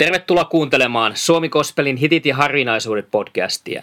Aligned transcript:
Tervetuloa 0.00 0.44
kuuntelemaan 0.44 1.12
Suomi 1.16 1.48
Kospelin 1.48 1.96
hitit 1.96 2.26
ja 2.26 2.36
harvinaisuudet 2.36 3.10
podcastia. 3.10 3.82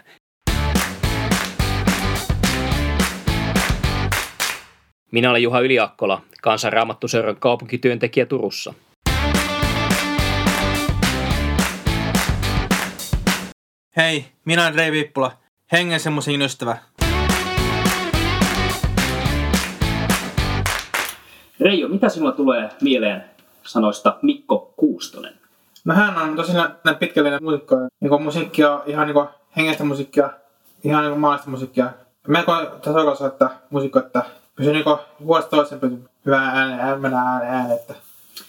Minä 5.12 5.30
olen 5.30 5.44
Juha 5.44 5.60
Yliakkola, 5.60 6.22
kansanraamattuseuran 6.42 7.36
kaupunkityöntekijä 7.36 8.26
Turussa. 8.26 8.74
Hei, 13.98 14.26
minä 14.46 14.64
olen 14.64 14.76
Rei 14.76 14.92
Viippula, 14.92 15.32
hengen 15.72 16.00
semmoisen 16.00 16.42
ystävä. 16.42 16.78
Reijo, 21.60 21.88
mitä 21.88 22.10
sinulla 22.10 22.32
tulee 22.32 22.70
mieleen 22.82 23.24
sanoista 23.64 24.20
Mikko 24.22 24.74
Kuustonen? 24.78 25.47
No 25.88 25.94
hän 25.94 26.18
on 26.18 26.36
tosiaan 26.36 26.76
näin 26.84 26.98
pitkällinen 26.98 27.44
muusikko, 27.44 27.76
niin 28.00 28.22
musiikkia, 28.22 28.84
ihan 28.86 29.08
niin 29.08 29.28
hengestä 29.58 29.84
musiikkia, 29.84 30.30
ihan 30.84 31.04
niin 31.04 31.20
maallista 31.20 31.50
musiikkia. 31.50 31.90
Melko 32.28 32.52
tasokassa, 32.82 33.28
että 33.28 33.50
musiikko, 33.70 34.00
että 34.00 34.24
pysyy 34.56 34.74
niin 34.74 34.86
vuodesta 35.26 35.50
toiseen 35.50 36.08
hyvää 36.26 36.52
äänen, 36.52 36.80
äänen, 36.80 37.14
äänen, 37.14 37.50
äänen, 37.50 37.76
että 37.76 37.94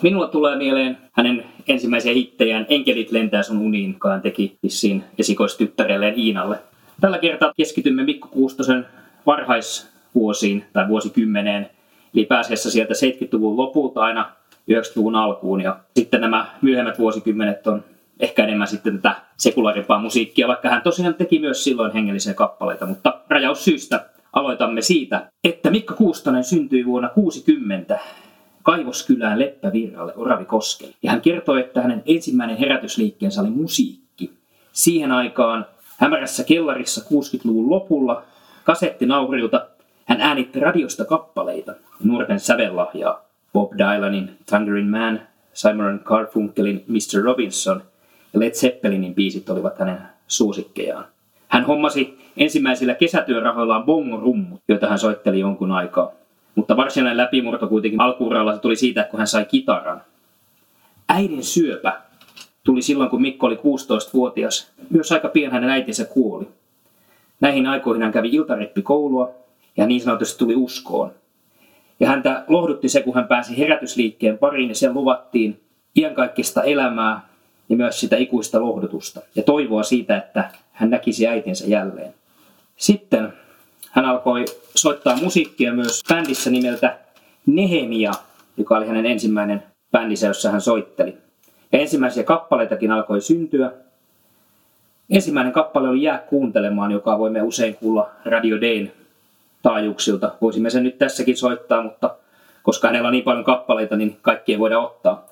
Minulla 0.02 0.28
tulee 0.28 0.56
mieleen 0.56 0.98
hänen 1.12 1.44
ensimmäisiä 1.68 2.12
hittejään 2.12 2.66
Enkelit 2.68 3.12
lentää 3.12 3.42
sun 3.42 3.58
uniin, 3.58 3.96
teki 4.22 4.58
vissiin 4.62 5.04
esikoistyttärelleen 5.18 6.18
Iinalle. 6.18 6.58
Tällä 7.00 7.18
kertaa 7.18 7.52
keskitymme 7.56 8.04
Mikko 8.04 8.28
Kuustosen 8.28 8.86
varhaisvuosiin 9.26 10.64
tai 10.72 10.88
vuosikymmeneen, 10.88 11.70
eli 12.14 12.24
pääasiassa 12.24 12.70
sieltä 12.70 12.94
70-luvun 12.94 13.56
lopulta 13.56 14.00
aina 14.00 14.37
90-luvun 14.70 15.16
alkuun. 15.16 15.60
Ja 15.60 15.80
sitten 15.96 16.20
nämä 16.20 16.46
myöhemmät 16.62 16.98
vuosikymmenet 16.98 17.66
on 17.66 17.84
ehkä 18.20 18.44
enemmän 18.44 18.68
sitten 18.68 18.96
tätä 18.96 19.16
sekulaarimpaa 19.36 19.98
musiikkia, 19.98 20.48
vaikka 20.48 20.68
hän 20.68 20.82
tosiaan 20.82 21.14
teki 21.14 21.38
myös 21.38 21.64
silloin 21.64 21.92
hengellisiä 21.92 22.34
kappaleita. 22.34 22.86
Mutta 22.86 23.20
rajaussyystä 23.28 24.06
aloitamme 24.32 24.82
siitä, 24.82 25.30
että 25.44 25.70
Mikko 25.70 25.94
Kuustonen 25.94 26.44
syntyi 26.44 26.86
vuonna 26.86 27.08
60 27.08 27.98
Kaivoskylään 28.62 29.38
Leppävirralle 29.38 30.12
Oravikoskelle. 30.16 30.94
Ja 31.02 31.10
hän 31.10 31.20
kertoi, 31.20 31.60
että 31.60 31.82
hänen 31.82 32.02
ensimmäinen 32.06 32.56
herätysliikkeensä 32.56 33.40
oli 33.40 33.50
musiikki. 33.50 34.32
Siihen 34.72 35.12
aikaan 35.12 35.66
hämärässä 35.98 36.44
kellarissa 36.44 37.00
60-luvun 37.00 37.70
lopulla 37.70 38.22
kasettinaurilta 38.64 39.66
hän 40.04 40.20
äänitti 40.20 40.60
radiosta 40.60 41.04
kappaleita 41.04 41.74
nuorten 42.04 42.40
sävellahjaa. 42.40 43.27
Bob 43.52 43.72
Dylanin 43.78 44.30
Thundering 44.46 44.90
Man, 44.90 45.20
Simon 45.52 46.00
Garfunkelin 46.04 46.84
Mr. 46.88 47.22
Robinson 47.24 47.82
ja 48.34 48.40
Led 48.40 48.52
Zeppelinin 48.52 49.14
biisit 49.14 49.50
olivat 49.50 49.78
hänen 49.78 49.98
suosikkejaan. 50.26 51.04
Hän 51.48 51.64
hommasi 51.64 52.18
ensimmäisillä 52.36 52.94
kesätyörahoillaan 52.94 53.84
bongorummut, 53.84 54.60
joita 54.68 54.88
hän 54.88 54.98
soitteli 54.98 55.40
jonkun 55.40 55.72
aikaa. 55.72 56.12
Mutta 56.54 56.76
varsinainen 56.76 57.16
läpimurto 57.16 57.68
kuitenkin 57.68 58.00
alkuuralla 58.00 58.54
se 58.54 58.60
tuli 58.60 58.76
siitä, 58.76 59.04
kun 59.04 59.18
hän 59.18 59.26
sai 59.26 59.44
kitaran. 59.44 60.02
Äidin 61.08 61.44
syöpä 61.44 62.00
tuli 62.64 62.82
silloin, 62.82 63.10
kun 63.10 63.22
Mikko 63.22 63.46
oli 63.46 63.54
16-vuotias. 63.54 64.72
Myös 64.90 65.12
aika 65.12 65.28
pian 65.28 65.52
hänen 65.52 65.70
äitinsä 65.70 66.04
kuoli. 66.04 66.48
Näihin 67.40 67.66
aikoihin 67.66 68.02
hän 68.02 68.12
kävi 68.12 68.28
iltareppikoulua 68.28 69.34
ja 69.76 69.86
niin 69.86 70.00
sanotusti 70.00 70.38
tuli 70.38 70.56
uskoon. 70.56 71.10
Ja 72.00 72.08
häntä 72.08 72.44
lohdutti 72.48 72.88
se, 72.88 73.02
kun 73.02 73.14
hän 73.14 73.28
pääsi 73.28 73.58
herätysliikkeen 73.58 74.38
pariin 74.38 74.68
ja 74.68 74.74
sen 74.74 74.94
luvattiin 74.94 75.60
iankaikkista 75.96 76.62
elämää 76.62 77.28
ja 77.68 77.76
myös 77.76 78.00
sitä 78.00 78.16
ikuista 78.16 78.60
lohdutusta 78.60 79.20
ja 79.34 79.42
toivoa 79.42 79.82
siitä, 79.82 80.16
että 80.16 80.50
hän 80.72 80.90
näkisi 80.90 81.26
äitinsä 81.26 81.66
jälleen. 81.66 82.14
Sitten 82.76 83.32
hän 83.90 84.04
alkoi 84.04 84.44
soittaa 84.74 85.16
musiikkia 85.16 85.72
myös 85.72 86.02
bändissä 86.08 86.50
nimeltä 86.50 86.98
Nehemia, 87.46 88.12
joka 88.56 88.76
oli 88.76 88.86
hänen 88.86 89.06
ensimmäinen 89.06 89.62
bändissä, 89.92 90.26
jossa 90.26 90.50
hän 90.50 90.60
soitteli. 90.60 91.16
Ja 91.72 91.78
ensimmäisiä 91.78 92.22
kappaleitakin 92.22 92.92
alkoi 92.92 93.20
syntyä. 93.20 93.72
Ensimmäinen 95.10 95.52
kappale 95.52 95.88
oli 95.88 96.02
Jää 96.02 96.18
kuuntelemaan, 96.18 96.90
joka 96.90 97.18
voimme 97.18 97.42
usein 97.42 97.74
kuulla 97.74 98.10
Radio 98.24 98.60
Dayn 98.60 98.92
taajuuksilta. 99.62 100.32
Voisimme 100.40 100.70
sen 100.70 100.84
nyt 100.84 100.98
tässäkin 100.98 101.36
soittaa, 101.36 101.82
mutta 101.82 102.14
koska 102.62 102.88
hänellä 102.88 103.06
on 103.06 103.12
niin 103.12 103.24
paljon 103.24 103.44
kappaleita, 103.44 103.96
niin 103.96 104.18
kaikki 104.22 104.52
ei 104.52 104.58
voida 104.58 104.80
ottaa. 104.80 105.28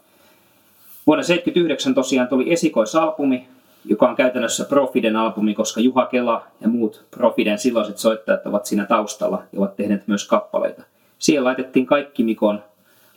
Vuonna 1.06 1.22
1979 1.22 1.94
tosiaan 1.94 2.28
tuli 2.28 2.52
esikoisalbumi, 2.52 3.48
joka 3.84 4.08
on 4.08 4.16
käytännössä 4.16 4.64
Profiden 4.64 5.16
albumi, 5.16 5.54
koska 5.54 5.80
Juha 5.80 6.06
Kela 6.06 6.46
ja 6.60 6.68
muut 6.68 7.04
Profiden 7.10 7.58
silloiset 7.58 7.98
soittajat 7.98 8.46
ovat 8.46 8.66
siinä 8.66 8.84
taustalla 8.84 9.42
ja 9.52 9.58
ovat 9.58 9.76
tehneet 9.76 10.08
myös 10.08 10.28
kappaleita. 10.28 10.82
Siihen 11.18 11.44
laitettiin 11.44 11.86
kaikki 11.86 12.22
Mikon 12.22 12.62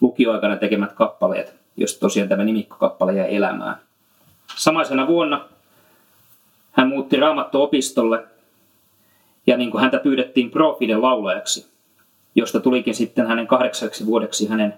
lukioaikana 0.01 0.57
tekemät 0.57 0.93
kappaleet, 0.93 1.55
jos 1.77 1.97
tosiaan 1.97 2.29
tämä 2.29 2.43
nimikkokappale 2.43 3.13
jäi 3.13 3.35
elämään. 3.35 3.75
Samaisena 4.55 5.07
vuonna 5.07 5.45
hän 6.71 6.87
muutti 6.87 7.17
Raamatto-opistolle 7.17 8.23
ja 9.47 9.57
niin 9.57 9.71
kuin 9.71 9.81
häntä 9.81 9.99
pyydettiin 9.99 10.51
Profiden 10.51 11.01
laulajaksi, 11.01 11.67
josta 12.35 12.59
tulikin 12.59 12.95
sitten 12.95 13.27
hänen 13.27 13.47
kahdeksaksi 13.47 14.05
vuodeksi 14.05 14.47
hänen 14.47 14.73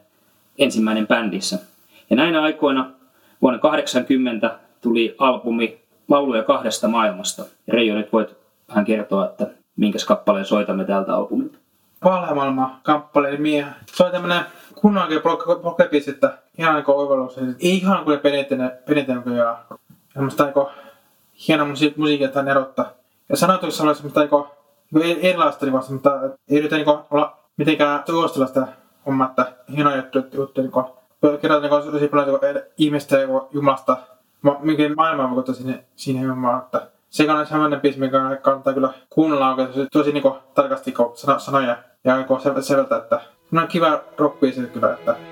ensimmäinen 0.60 1.08
bändissä. 1.08 1.60
Ja 2.10 2.16
näinä 2.16 2.42
aikoina 2.42 2.92
vuonna 3.42 3.60
80 3.60 4.60
tuli 4.82 5.16
albumi 5.18 5.82
Lauluja 6.10 6.44
kahdesta 6.44 6.88
maailmasta. 6.88 7.46
Reijo, 7.68 7.96
nyt 7.96 8.14
voit 8.14 8.36
vähän 8.70 8.86
kertoa, 8.86 9.26
että 9.26 9.48
minkä 9.76 10.00
kappaleen 10.08 10.46
soitamme 10.46 10.86
tältä 10.86 11.16
albumilta. 11.16 11.58
Valhemaailma 12.04 12.80
kappaleen 12.84 13.42
mie. 13.42 13.66
Se 13.86 14.04
oli 14.04 14.12
tämmönen 14.12 14.46
kunnollinen 14.76 15.22
blogepis, 15.62 16.08
että 16.08 16.38
ihan 16.58 16.76
niin 16.76 16.84
oivallus. 16.88 17.36
Ihan 17.60 18.06
kuin 18.06 18.20
perinteinen 18.20 19.38
ja 19.38 19.58
semmoista 20.14 20.46
niin 20.46 20.68
hieno 21.48 21.66
musiikki, 21.66 22.24
että 22.24 22.40
hän 22.40 22.48
erottaa. 22.48 23.01
Ja 23.32 23.38
sanoituksessa 23.38 23.84
oli 23.84 23.96
semmoista 23.96 24.20
niin 24.94 25.20
erilaista 25.22 25.66
niin 25.66 25.74
vasta, 25.74 25.94
mutta 25.94 26.20
ei 26.50 26.58
yritä 26.60 26.76
niin 26.76 26.88
olla 27.12 27.38
mitenkään 27.58 28.04
suostella 28.06 28.48
sitä 28.48 28.68
hommaa, 29.06 29.28
että 29.30 29.54
hieno 29.76 29.96
juttu, 29.96 30.20
juttu 30.34 30.62
niin 30.62 30.72
kerrotaan 31.42 31.84
niin 31.84 31.92
tosi 31.92 32.08
paljon 32.08 32.40
niin 32.42 32.62
ihmistä 32.78 33.18
Jumalasta 33.52 33.98
ma, 34.42 34.58
minkä 34.62 34.96
maailman 34.96 35.30
vaikutus 35.30 35.58
sinne, 35.58 35.86
siihen 35.96 36.30
hommaan, 36.30 36.62
että 36.62 36.88
se 37.10 37.32
on 37.32 37.46
sellainen 37.46 37.82
biisi, 37.82 38.00
mikä 38.00 38.38
kannattaa 38.42 38.74
kyllä 38.74 38.94
kuunnella 39.10 39.56
oikein 39.56 39.88
tosi 39.92 40.12
niin 40.12 40.22
kuin, 40.22 40.34
tarkasti 40.54 40.94
sanoja 41.38 41.78
ja 42.04 42.16
niin 42.16 42.64
seveltä, 42.64 42.98
että 42.98 43.22
no 43.52 43.68
kiva 43.68 44.00
rock 44.18 44.40
kyllä, 44.74 44.94
että 44.94 45.31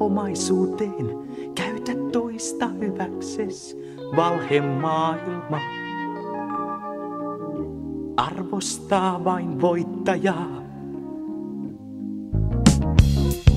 omaisuuteen. 0.00 1.18
Käytä 1.54 1.92
toista 2.12 2.68
hyväkses, 2.68 3.76
valhemaailma. 4.16 5.58
Arvostaa 8.16 9.24
vain 9.24 9.60
voittajaa. 9.60 10.62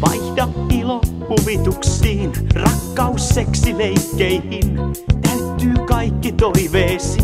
Vaihda 0.02 0.48
ilo 0.70 1.02
huvituksiin, 1.30 2.32
rakkaus 2.56 3.30
seksileikkeihin. 3.30 4.80
Täyttyy 5.22 5.74
kaikki 5.88 6.32
toiveesi, 6.32 7.20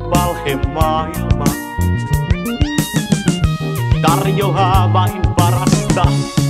valhemaailma. 0.00 1.44
Tarjoaa 4.02 4.92
vain 4.92 5.22
parasta. 5.38 6.43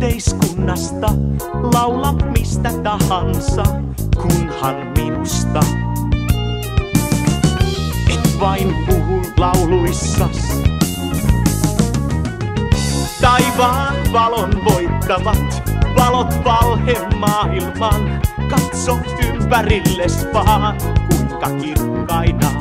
Yhteiskunnasta, 0.00 1.08
laula 1.74 2.12
mistä 2.12 2.72
tahansa, 2.82 3.62
kunhan 4.22 4.76
minusta. 4.96 5.60
Et 8.10 8.40
vain 8.40 8.74
puhu 8.86 9.22
lauluissas. 9.36 10.64
Taivaan 13.20 13.94
valon 14.12 14.50
voittavat, 14.64 15.62
valot 15.96 16.44
valhe 16.44 17.08
maailman. 17.16 18.20
Katso 18.50 18.98
ympärilles 19.28 20.26
vaan, 20.34 20.76
kuinka 21.08 21.50
kirkkaina 21.50 22.59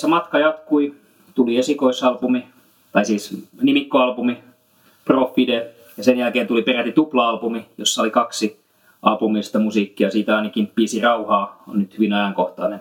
Providessa 0.00 0.08
matka 0.08 0.38
jatkui, 0.38 0.94
tuli 1.34 1.58
esikoisalbumi, 1.58 2.48
tai 2.92 3.04
siis 3.04 3.48
nimikkoalbumi, 3.62 4.38
Profide, 5.04 5.70
ja 5.96 6.04
sen 6.04 6.18
jälkeen 6.18 6.46
tuli 6.46 6.62
peräti 6.62 6.92
tupla-albumi, 6.92 7.66
jossa 7.78 8.02
oli 8.02 8.10
kaksi 8.10 8.60
albumista 9.02 9.58
musiikkia, 9.58 10.10
siitä 10.10 10.36
ainakin 10.36 10.72
biisi 10.74 11.00
Rauhaa 11.00 11.62
on 11.68 11.78
nyt 11.78 11.94
hyvin 11.94 12.12
ajankohtainen 12.12 12.80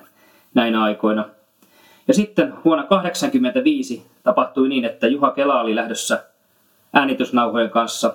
näinä 0.53 0.83
aikoina. 0.83 1.25
Ja 2.07 2.13
sitten 2.13 2.53
vuonna 2.65 2.83
1985 2.83 4.03
tapahtui 4.23 4.69
niin, 4.69 4.85
että 4.85 5.07
Juha 5.07 5.31
Kela 5.31 5.61
oli 5.61 5.75
lähdössä 5.75 6.23
äänitysnauhojen 6.93 7.69
kanssa 7.69 8.13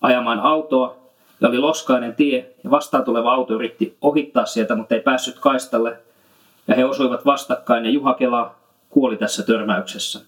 ajamaan 0.00 0.40
autoa 0.40 0.96
ja 1.40 1.48
oli 1.48 1.58
loskainen 1.58 2.14
tie 2.14 2.54
ja 2.64 2.70
vastaan 2.70 3.04
tuleva 3.04 3.34
auto 3.34 3.54
yritti 3.54 3.96
ohittaa 4.00 4.46
sieltä, 4.46 4.74
mutta 4.74 4.94
ei 4.94 5.00
päässyt 5.00 5.38
kaistalle 5.38 6.07
ja 6.68 6.74
he 6.74 6.84
osuivat 6.84 7.24
vastakkain 7.24 7.84
ja 7.84 7.90
Juha 7.90 8.14
Kela 8.14 8.54
kuoli 8.90 9.16
tässä 9.16 9.42
törmäyksessä. 9.42 10.20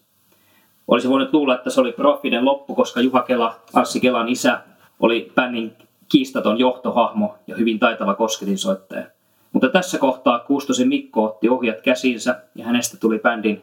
Olisi 0.88 1.08
voinut 1.08 1.32
luulla, 1.32 1.54
että 1.54 1.70
se 1.70 1.80
oli 1.80 1.92
Profiden 1.92 2.44
loppu, 2.44 2.74
koska 2.74 3.00
Juha 3.00 3.22
Kela, 3.22 3.60
Assi 3.74 4.00
Kelan 4.00 4.28
isä, 4.28 4.60
oli 5.00 5.32
bändin 5.34 5.72
kiistaton 6.08 6.58
johtohahmo 6.58 7.38
ja 7.46 7.56
hyvin 7.56 7.78
taitava 7.78 8.14
kosketinsoittaja. 8.14 9.04
Mutta 9.52 9.68
tässä 9.68 9.98
kohtaa 9.98 10.38
Kuustosen 10.38 10.88
Mikko 10.88 11.24
otti 11.24 11.48
ohjat 11.48 11.80
käsiinsä 11.80 12.42
ja 12.54 12.64
hänestä 12.64 12.96
tuli 12.96 13.18
bändin 13.18 13.62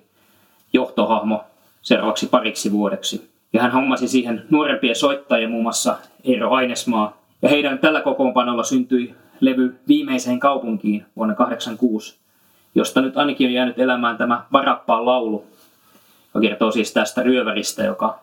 johtohahmo 0.73 1.43
seuraavaksi 1.81 2.27
pariksi 2.27 2.71
vuodeksi. 2.71 3.29
Ja 3.53 3.61
hän 3.61 3.71
hommasi 3.71 4.07
siihen 4.07 4.45
nuorempia 4.49 4.95
soittajia, 4.95 5.49
muun 5.49 5.63
muassa 5.63 5.97
Eero 6.23 6.51
Ainesmaa. 6.51 7.17
Ja 7.41 7.49
heidän 7.49 7.79
tällä 7.79 8.01
kokoonpanolla 8.01 8.63
syntyi 8.63 9.15
levy 9.39 9.79
Viimeiseen 9.87 10.39
kaupunkiin 10.39 11.05
vuonna 11.15 11.35
1986, 11.35 12.26
josta 12.77 13.01
nyt 13.01 13.17
ainakin 13.17 13.47
on 13.47 13.53
jäänyt 13.53 13.79
elämään 13.79 14.17
tämä 14.17 14.43
Varappaan 14.53 15.05
laulu, 15.05 15.45
joka 16.27 16.47
kertoo 16.47 16.71
siis 16.71 16.93
tästä 16.93 17.23
ryöväristä, 17.23 17.83
joka 17.83 18.19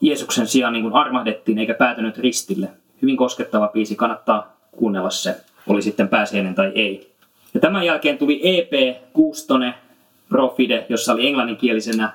Jeesuksen 0.00 0.46
sijaan 0.46 0.72
niin 0.72 0.82
kuin 0.82 0.94
armahdettiin 0.94 1.58
eikä 1.58 1.74
päätynyt 1.74 2.18
ristille. 2.18 2.68
Hyvin 3.02 3.16
koskettava 3.16 3.68
biisi, 3.68 3.96
kannattaa 3.96 4.56
kuunnella 4.72 5.10
se, 5.10 5.36
oli 5.66 5.82
sitten 5.82 6.08
pääsiäinen 6.08 6.54
tai 6.54 6.72
ei. 6.74 7.12
Ja 7.54 7.60
tämän 7.60 7.86
jälkeen 7.86 8.18
tuli 8.18 8.40
EP 8.42 8.96
Kuustone 9.12 9.74
Profide, 10.28 10.86
jossa 10.88 11.12
oli 11.12 11.26
englanninkielisenä 11.26 12.12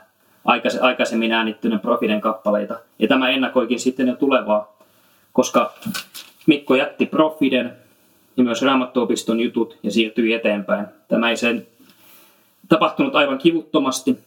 aikaisemmin 0.82 1.32
äänittyneen 1.32 1.80
Profiden 1.80 2.22
kappaleita. 2.22 2.80
Ja 3.00 3.08
tämä 3.08 3.30
ennakoikin 3.30 3.80
sitten 3.80 4.08
jo 4.08 4.16
tulevaa, 4.16 4.78
koska 5.34 5.74
Mikko 6.48 6.76
jätti 6.76 7.06
Profiden 7.06 7.74
ja 8.38 8.44
myös 8.44 8.62
Raamattuopiston 8.62 9.40
jutut 9.40 9.78
ja 9.84 9.92
siirtyi 9.92 10.34
eteenpäin. 10.34 10.86
Tämä 11.08 11.30
ei 11.30 11.38
sen 11.38 11.68
tapahtunut 12.72 13.16
aivan 13.16 13.38
kivuttomasti, 13.38 14.20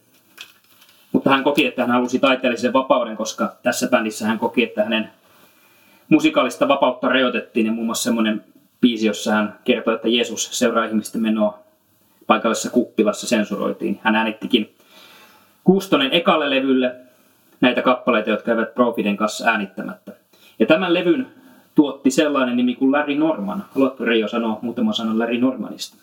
mutta 1.11 1.29
hän 1.29 1.43
koki, 1.43 1.65
että 1.65 1.81
hän 1.81 1.91
halusi 1.91 2.19
taiteellisen 2.19 2.73
vapauden, 2.73 3.17
koska 3.17 3.55
tässä 3.63 3.87
bändissä 3.87 4.27
hän 4.27 4.39
koki, 4.39 4.63
että 4.63 4.83
hänen 4.83 5.09
musikaalista 6.09 6.67
vapautta 6.67 7.09
rajoitettiin 7.09 7.65
ja 7.65 7.71
muun 7.71 7.85
muassa 7.85 8.03
semmoinen 8.03 8.43
biisi, 8.81 9.07
jossa 9.07 9.31
hän 9.31 9.59
kertoi, 9.63 9.95
että 9.95 10.07
Jeesus 10.07 10.59
seuraa 10.59 10.85
ihmisten 10.85 11.21
menoa 11.21 11.59
paikallisessa 12.27 12.69
kuppilassa 12.69 13.27
sensuroitiin. 13.27 13.99
Hän 14.03 14.15
äänittikin 14.15 14.75
Kuustonen 15.63 16.13
ekalle 16.13 16.49
levylle 16.49 16.95
näitä 17.61 17.81
kappaleita, 17.81 18.29
jotka 18.29 18.51
eivät 18.51 18.75
Profiden 18.75 19.17
kanssa 19.17 19.49
äänittämättä. 19.49 20.11
Ja 20.59 20.65
tämän 20.65 20.93
levyn 20.93 21.27
tuotti 21.75 22.11
sellainen 22.11 22.57
nimi 22.57 22.75
kuin 22.75 22.91
Larry 22.91 23.15
Norman. 23.15 23.65
Haluatko 23.75 24.05
Reijo 24.05 24.27
sanoa 24.27 24.59
muutama 24.61 24.93
sanan 24.93 25.19
Larry 25.19 25.37
Normanista? 25.37 25.97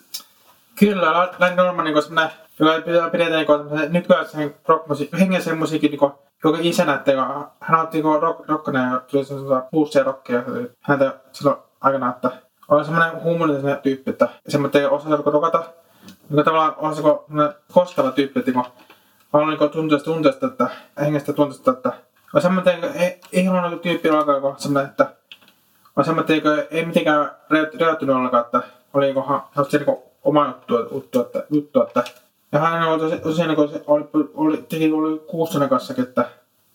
Kyllä, 0.79 1.12
Larry 1.12 1.57
Norman 1.57 1.85
niin 1.85 2.02
semmoinen, 2.02 2.33
joka 2.59 3.11
pidetään 3.11 3.47
niin 3.47 3.93
nykyään 3.93 4.29
sen 4.29 4.55
rockmusiikin, 4.69 5.19
hengellisen 5.19 5.59
musiikin 5.59 5.91
niin 5.91 6.12
joka 6.45 6.59
isänä, 6.61 6.95
että 6.95 7.12
hän 7.61 7.81
otti 7.81 8.02
niin 8.02 8.23
rock, 8.23 8.49
rockana 8.49 8.93
ja 8.93 9.00
tuli 9.00 9.25
sellaista 9.25 9.69
bluesia 9.71 10.05
rockia 10.05 10.43
häntä 10.81 11.14
silloin 11.33 11.57
aikana, 11.81 12.11
että 12.11 12.31
oli 12.69 12.85
semmoinen 12.85 13.23
huumorinen 13.23 13.79
tyyppi, 13.83 14.11
että 14.11 14.29
semmoinen 14.49 14.83
ei 14.83 14.88
osaa 14.88 15.17
rokata, 15.17 15.64
niin 16.31 16.45
tavallaan 16.45 16.75
on 16.76 16.97
se 16.97 17.02
kostava 17.73 18.11
tyyppi, 18.11 18.41
että 18.41 18.50
niin 18.50 18.64
vaan 19.33 19.49
niin 19.49 19.71
tunteesta 19.71 20.05
tunteesta, 20.05 20.47
että 20.47 20.67
hengestä 21.00 21.33
tunteesta, 21.33 21.71
että 21.71 21.93
on 22.35 22.43
semmoinen, 22.43 22.85
ei, 22.85 23.21
ei 23.33 23.49
ole 23.49 23.69
niin 23.69 23.81
tyyppi 23.81 24.11
ollenkaan 24.11 24.61
semmoinen, 24.61 24.91
että 24.91 25.07
on 25.97 26.05
semmoinen, 26.05 26.37
että 26.37 26.67
ei 26.71 26.87
mitenkään 26.87 27.31
räyttynyt 27.81 28.17
ollenkaan, 28.17 28.45
että 28.45 28.62
oli 28.95 29.07
niin 29.07 29.85
kuin, 29.85 29.99
oma 30.25 30.47
juttu, 30.47 30.95
juttu, 30.95 31.21
että, 31.21 31.47
juttu, 31.50 31.83
että 31.83 32.05
ja 32.52 32.59
hän 32.59 32.88
oli 32.88 33.00
tosi, 33.00 33.17
tosiaan 33.17 33.55
niin 33.57 33.69
se 33.69 33.83
oli, 33.87 34.05
oli, 34.35 34.57
teki 34.57 34.93
oli 34.93 35.19
kuustonen 35.26 35.69
kanssa, 35.69 35.95
että 35.99 36.29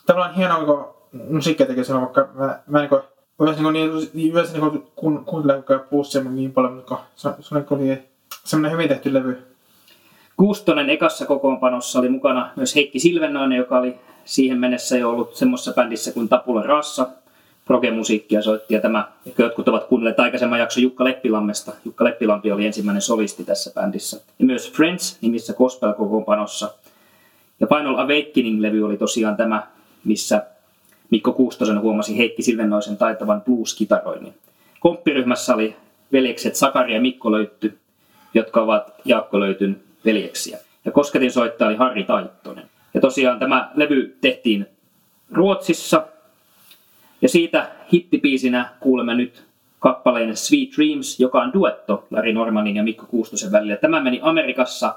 tavallaan 0.05 0.35
hienoa, 0.35 0.65
kun 0.65 0.85
musiikkia 1.29 1.65
tekee 1.65 1.83
silloin, 1.83 2.03
vaikka 2.03 2.29
mä, 2.33 2.59
mä 2.67 2.79
niin 2.79 2.89
kuin, 2.89 3.01
yleensä 3.39 3.71
niin, 3.71 3.91
niin, 4.13 4.31
yleensä 4.31 4.57
niin 4.57 4.83
kun, 4.95 5.25
kuuntelen 5.25 5.63
plussia 5.89 6.23
niin 6.23 6.53
paljon, 6.53 6.73
mutta 6.73 6.97
se, 7.15 7.29
se, 7.39 7.55
oli 7.55 8.03
semmoinen 8.43 8.71
hyvin 8.71 8.87
tehty 8.89 9.13
levy. 9.13 9.43
Kuustonen 10.37 10.89
ekassa 10.89 11.25
kokoonpanossa 11.25 11.99
oli 11.99 12.09
mukana 12.09 12.51
myös 12.55 12.75
Heikki 12.75 12.99
Silvennoinen, 12.99 13.57
joka 13.57 13.77
oli 13.77 13.99
siihen 14.25 14.57
mennessä 14.57 14.97
jo 14.97 15.09
ollut 15.09 15.35
semmoisessa 15.35 15.73
bändissä 15.73 16.11
kuin 16.11 16.29
Tapula 16.29 16.61
Rassa. 16.61 17.07
Proge-musiikkia 17.67 18.41
soitti 18.41 18.73
ja 18.73 18.81
tämä, 18.81 19.07
ehkä 19.25 19.43
jotkut 19.43 19.67
ovat 19.67 19.83
kuunnelleet 19.83 20.19
aikaisemman 20.19 20.59
jakson 20.59 20.83
Jukka 20.83 21.03
Leppilammesta. 21.03 21.71
Jukka 21.85 22.03
Leppilampi 22.03 22.51
oli 22.51 22.65
ensimmäinen 22.65 23.01
solisti 23.01 23.43
tässä 23.43 23.71
bändissä. 23.73 24.21
Ja 24.39 24.45
myös 24.45 24.71
Friends 24.71 25.17
nimissä 25.21 25.53
gospel-kokoonpanossa. 25.53 26.73
Ja 27.59 27.67
Final 27.67 27.95
Awakening-levy 27.95 28.85
oli 28.85 28.97
tosiaan 28.97 29.37
tämä, 29.37 29.67
missä 30.03 30.45
Mikko 31.09 31.33
Kuustosen 31.33 31.81
huomasi 31.81 32.17
Heikki 32.17 32.41
Silvennoisen 32.41 32.97
taitavan 32.97 33.41
blues-kitaroinnin. 33.41 34.33
Komppiryhmässä 34.79 35.55
oli 35.55 35.75
veljekset 36.11 36.55
Sakari 36.55 36.93
ja 36.93 37.01
Mikko 37.01 37.31
Löytty, 37.31 37.77
jotka 38.33 38.61
ovat 38.61 38.93
Jaakko 39.05 39.39
Löytyn 39.39 39.79
veljeksiä. 40.05 40.57
Ja 40.85 40.91
kosketin 40.91 41.31
soittaja 41.31 41.67
oli 41.67 41.77
Harri 41.77 42.03
Taittonen. 42.03 42.69
Ja 42.93 43.01
tosiaan 43.01 43.39
tämä 43.39 43.71
levy 43.75 44.17
tehtiin 44.21 44.65
Ruotsissa. 45.31 46.07
Ja 47.21 47.29
siitä 47.29 47.71
hittipiisinä 47.93 48.69
kuulemme 48.79 49.15
nyt 49.15 49.43
kappaleen 49.79 50.37
Sweet 50.37 50.69
Dreams, 50.77 51.19
joka 51.19 51.41
on 51.41 51.53
duetto 51.53 52.07
Larry 52.11 52.33
Normanin 52.33 52.75
ja 52.75 52.83
Mikko 52.83 53.05
Kuustosen 53.05 53.51
välillä. 53.51 53.77
Tämä 53.77 53.99
meni 53.99 54.19
Amerikassa 54.23 54.95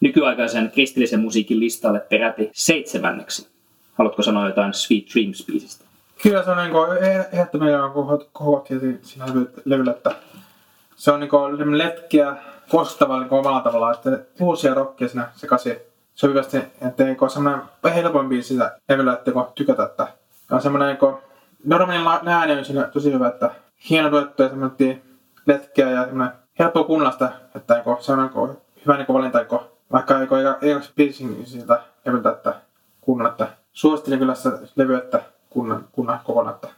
nykyaikaisen 0.00 0.70
kristillisen 0.70 1.20
musiikin 1.20 1.60
listalle 1.60 2.00
peräti 2.00 2.50
seitsemänneksi. 2.52 3.48
Haluatko 3.94 4.22
sanoa 4.22 4.46
jotain 4.46 4.74
Sweet 4.74 5.04
Dreams-biisistä? 5.04 5.84
Kyllä 6.22 6.42
se 6.42 6.50
on 6.50 6.56
niin 6.56 6.70
kuin, 6.70 6.98
ehdottomasti 7.32 8.28
kohot 8.32 8.68
siinä 9.02 9.26
levyllä, 9.64 9.90
että 9.90 10.10
se 10.96 11.12
on 11.12 11.20
niin 11.20 11.30
kuin 11.30 11.78
letkeä, 11.78 12.36
kostava 12.68 13.20
niin 13.20 13.32
omalla 13.32 13.60
tavallaan, 13.60 13.94
että 13.94 14.18
uusia 14.40 14.74
rockia 14.74 15.08
siinä 15.08 15.28
sekaisin 15.36 15.76
sopivasti, 16.14 16.56
että 16.56 17.06
ei 17.06 17.16
ole 17.20 17.30
semmoinen 17.30 17.62
helpoin 17.94 18.28
biisi 18.28 18.48
sitä 18.48 18.78
levyllä, 18.88 19.12
että 19.12 19.32
tykätä, 19.54 19.84
että 19.84 20.08
on 20.50 20.62
semmoinen 20.62 20.88
niin 20.88 21.14
normaalin 21.66 22.28
ääni 22.28 22.52
on 22.52 22.64
siinä 22.64 22.82
tosi 22.82 23.12
hyvä, 23.12 23.28
että 23.28 23.50
hieno 23.90 24.10
duetto 24.10 24.42
ja 24.42 24.48
semmoinen 24.48 25.02
letkeä 25.46 25.90
ja 25.90 26.04
semmoinen 26.04 26.36
helppo 26.58 26.84
kuunnella 26.84 27.12
sitä, 27.12 27.32
että 27.54 27.74
niin 27.74 27.96
se 28.00 28.12
on 28.12 28.18
niin 28.18 28.56
hyvä 28.86 28.96
niin 28.96 29.06
valinta, 29.08 29.38
niin 29.38 29.60
vaikka 29.92 30.18
ei 30.20 30.28
ole 30.30 30.56
ei 30.62 30.80
biisin 30.96 31.46
siitä 31.46 31.80
levyltä, 32.06 32.30
että 32.30 32.54
kuunnella, 33.00 33.30
että 33.30 33.48
suosittelen 33.72 34.18
kyllä 34.18 34.34
sitä 34.34 34.58
levyä, 34.76 34.98
että 34.98 35.22
kunnan, 35.50 35.88
kunnan 35.92 36.20
kokonaan, 36.24 36.54
että 36.54 36.68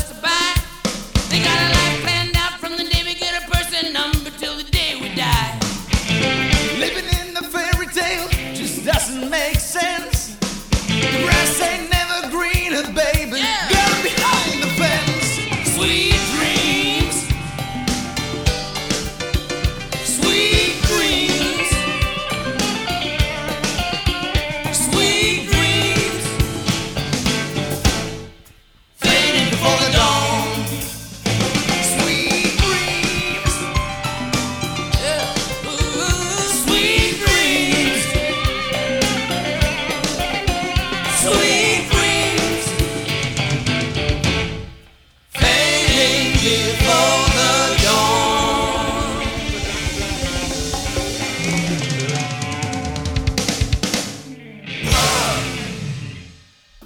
goodbye. 0.00 0.54
They 1.28 1.42
got 1.44 1.71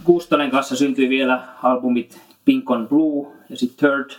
Kuustonen 0.04 0.50
kanssa 0.50 0.76
syntyi 0.76 1.08
vielä 1.08 1.42
albumit 1.62 2.20
Pink 2.44 2.70
on 2.70 2.88
Blue 2.88 3.26
ja 3.50 3.56
sitten 3.56 3.90
Third. 3.90 4.10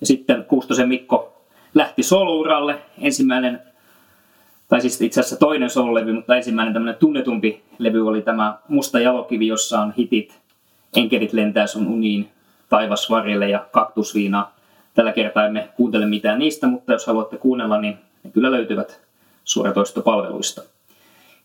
Ja 0.00 0.06
sitten 0.06 0.44
Kuustosen 0.44 0.88
Mikko 0.88 1.44
lähti 1.74 2.02
solouralle. 2.02 2.82
Ensimmäinen, 2.98 3.62
tai 4.74 4.80
siis 4.80 5.00
itse 5.00 5.20
asiassa 5.20 5.36
toinen 5.36 5.70
sololevy, 5.70 6.12
mutta 6.12 6.36
ensimmäinen 6.36 6.74
tämmöinen 6.74 7.00
tunnetumpi 7.00 7.62
levy 7.78 8.08
oli 8.08 8.22
tämä 8.22 8.58
Musta 8.68 9.00
jalokivi, 9.00 9.46
jossa 9.46 9.80
on 9.80 9.92
hitit 9.98 10.40
Enkelit 10.96 11.32
lentää 11.32 11.66
sun 11.66 11.86
uniin, 11.86 12.28
Taivas 12.68 13.10
varille 13.10 13.48
ja 13.48 13.66
Kaktusviina. 13.72 14.46
Tällä 14.94 15.12
kertaa 15.12 15.46
emme 15.46 15.68
kuuntele 15.76 16.06
mitään 16.06 16.38
niistä, 16.38 16.66
mutta 16.66 16.92
jos 16.92 17.06
haluatte 17.06 17.36
kuunnella, 17.36 17.80
niin 17.80 17.98
ne 18.24 18.30
kyllä 18.30 18.50
löytyvät 18.50 19.00
suoratoistopalveluista. 19.44 20.62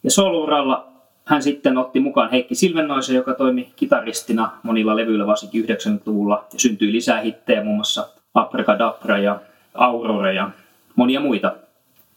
Ja 0.04 0.12
solouralla 0.12 0.88
hän 1.26 1.44
sitten 1.44 1.78
otti 1.78 2.00
mukaan 2.00 2.32
Heikki 2.32 2.56
Silvennoisen, 2.56 3.16
joka 3.16 3.34
toimi 3.34 3.74
kitaristina 3.76 4.52
monilla 4.64 4.96
levyillä 4.96 5.28
varsinkin 5.28 5.66
90-luvulla. 5.66 6.46
Ja 6.54 6.60
syntyi 6.60 6.92
lisää 6.92 7.22
hittejä, 7.22 7.64
muun 7.64 7.76
muassa 7.76 8.10
Abracadabra 8.34 9.18
ja 9.18 9.40
Aurora 9.74 10.32
ja 10.32 10.50
monia 10.96 11.20
muita. 11.20 11.56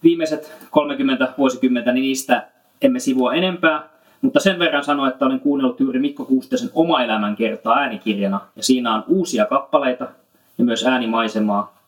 Viimeiset 0.02 0.52
30 0.70 1.28
vuosikymmentä, 1.38 1.92
niin 1.92 2.02
niistä 2.02 2.48
emme 2.82 2.98
sivua 2.98 3.34
enempää, 3.34 3.88
mutta 4.22 4.40
sen 4.40 4.58
verran 4.58 4.84
sanoa, 4.84 5.08
että 5.08 5.26
olen 5.26 5.40
kuunnellut 5.40 5.80
juuri 5.80 5.98
Mikko 5.98 6.24
Kuustesen 6.24 6.70
oma 6.74 7.02
elämän 7.02 7.36
kertaa 7.36 7.78
äänikirjana, 7.78 8.40
ja 8.56 8.62
siinä 8.62 8.94
on 8.94 9.04
uusia 9.08 9.46
kappaleita 9.46 10.08
ja 10.58 10.64
myös 10.64 10.86
äänimaisemaa. 10.86 11.78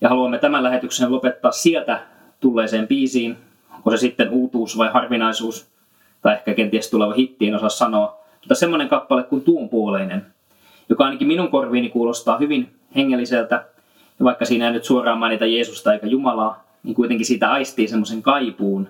Ja 0.00 0.08
haluamme 0.08 0.38
tämän 0.38 0.62
lähetyksen 0.62 1.12
lopettaa 1.12 1.52
sieltä 1.52 2.00
tulleeseen 2.40 2.88
biisiin, 2.88 3.36
onko 3.76 3.90
se 3.90 3.96
sitten 3.96 4.30
uutuus 4.30 4.78
vai 4.78 4.88
harvinaisuus, 4.92 5.66
tai 6.22 6.34
ehkä 6.34 6.54
kenties 6.54 6.90
tuleva 6.90 7.14
hitti, 7.14 7.48
en 7.48 7.54
osaa 7.54 7.68
sanoa, 7.68 8.20
mutta 8.40 8.54
semmoinen 8.54 8.88
kappale 8.88 9.22
kuin 9.22 9.42
Tuon 9.42 9.68
puoleinen, 9.68 10.26
joka 10.88 11.04
ainakin 11.04 11.28
minun 11.28 11.48
korviini 11.48 11.88
kuulostaa 11.88 12.38
hyvin 12.38 12.76
hengelliseltä, 12.96 13.64
ja 14.18 14.24
vaikka 14.24 14.44
siinä 14.44 14.66
ei 14.66 14.72
nyt 14.72 14.84
suoraan 14.84 15.18
mainita 15.18 15.46
Jeesusta 15.46 15.92
eikä 15.92 16.06
Jumalaa, 16.06 16.67
niin 16.82 16.94
kuitenkin 16.94 17.26
siitä 17.26 17.50
aistii 17.50 17.88
semmoisen 17.88 18.22
kaipuun, 18.22 18.88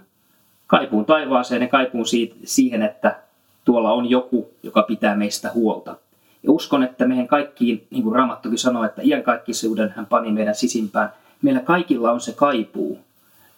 kaipuun 0.66 1.04
taivaaseen 1.04 1.62
ja 1.62 1.68
kaipuun 1.68 2.06
siitä, 2.06 2.36
siihen, 2.44 2.82
että 2.82 3.16
tuolla 3.64 3.92
on 3.92 4.10
joku, 4.10 4.50
joka 4.62 4.82
pitää 4.82 5.16
meistä 5.16 5.50
huolta. 5.54 5.96
Ja 6.42 6.52
uskon, 6.52 6.82
että 6.82 7.06
meidän 7.06 7.28
kaikkiin, 7.28 7.86
niin 7.90 8.02
kuin 8.02 8.14
Raamattukin 8.14 8.58
sanoo, 8.58 8.84
että 8.84 9.02
iankaikkisuuden 9.04 9.92
hän 9.96 10.06
pani 10.06 10.32
meidän 10.32 10.54
sisimpään. 10.54 11.12
Meillä 11.42 11.60
kaikilla 11.60 12.12
on 12.12 12.20
se 12.20 12.32
kaipuu. 12.32 12.98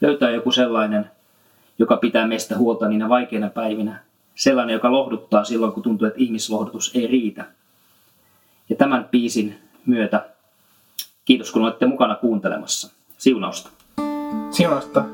Löytää 0.01 0.31
joku 0.31 0.53
sellainen, 0.53 1.11
joka 1.79 1.97
pitää 1.97 2.27
meistä 2.27 2.57
huolta 2.57 2.89
niinä 2.89 3.09
vaikeina 3.09 3.51
päivinä. 3.51 4.01
Sellainen, 4.35 4.75
joka 4.75 4.93
lohduttaa 4.93 5.45
silloin, 5.45 5.73
kun 5.73 5.83
tuntuu, 5.83 6.07
että 6.07 6.21
ihmislohdutus 6.21 6.91
ei 6.95 7.07
riitä. 7.07 7.45
Ja 8.69 8.77
tämän 8.77 9.09
biisin 9.11 9.59
myötä 9.87 10.27
kiitos, 11.25 11.53
kun 11.53 11.63
olette 11.63 11.87
mukana 11.87 12.15
kuuntelemassa. 12.15 12.91
Siunausta. 13.19 13.71
Siunasta. 14.51 15.05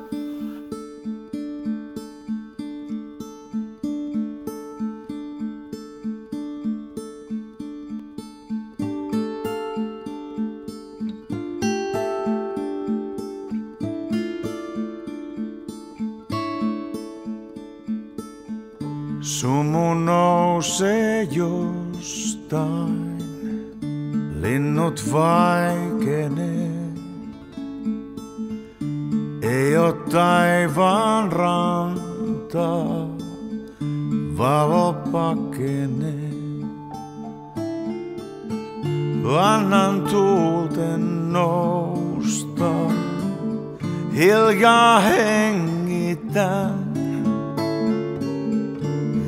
Sumu 19.20 19.94
nousee 19.94 21.22
jostain, 21.22 23.18
linnut 24.40 25.12
vaikenee. 25.12 26.65
Taivaan 30.16 31.32
rantaa, 31.32 33.08
valo 34.38 34.92
pakenee. 35.12 36.30
Annan 39.40 40.00
tuulten 40.00 41.32
nousta, 41.32 42.72
hiljaa 44.14 45.00
hengitän. 45.00 46.78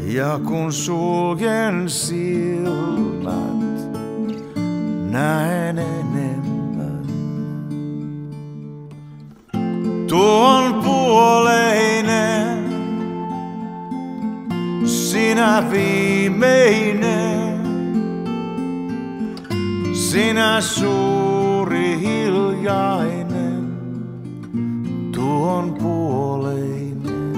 Ja 0.07 0.41
kun 0.45 0.73
suljen 0.73 1.91
silmät, 1.91 3.35
näen 5.11 5.79
enemmän. 5.79 7.07
Tuon 10.09 10.58
sinä 15.39 15.65
viimeinen, 15.71 17.61
sinä 19.93 20.61
suuri 20.61 22.01
hiljainen, 22.01 23.69
tuon 25.15 25.75
puoleinen. 25.75 27.33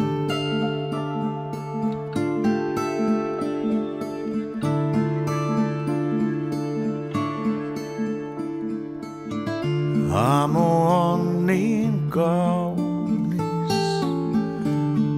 Aamu 10.12 10.86
on 10.86 11.46
niin 11.46 12.02
kaunis, 12.08 13.42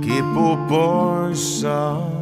kipu 0.01 0.57
poissa. 0.69 2.22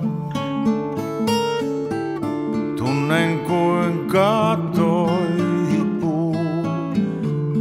Tunnen 3.00 3.38
kuinka 3.38 4.58
toipuu 4.76 6.36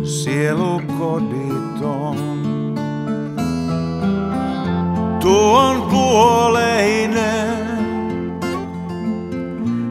sielu 0.03 0.81
koditon. 0.99 2.17
Tuon 5.21 5.81
puoleinen, 5.81 7.57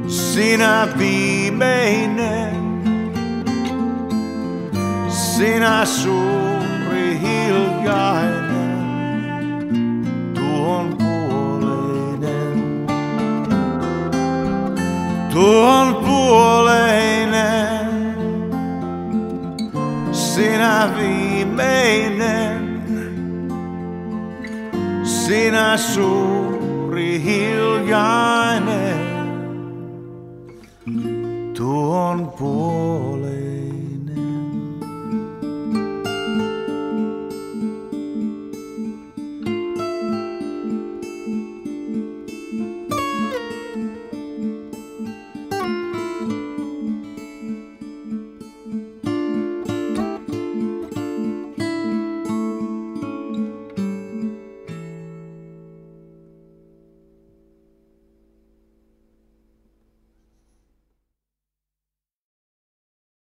sinä 0.09 0.89
viimeinen. 0.99 2.57
Sinä 5.09 5.85
suuri 5.85 7.21
hiljainen, 7.23 8.38
Tuon 15.39 15.95
puoleinen, 15.95 17.87
sinä 20.13 20.91
viimeinen. 20.99 22.83
Sinä 25.03 25.77
suuri 25.77 27.23
hiljainen, 27.23 28.99
tuon 31.57 32.33
puoleinen. 32.39 33.18